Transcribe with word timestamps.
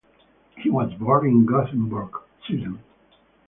He 0.57 0.71
was 0.71 0.91
born 0.95 1.27
in 1.27 1.45
Gothenburg, 1.45 2.19
Sweden. 2.47 2.79